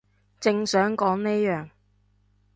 [0.39, 1.69] 正想講呢樣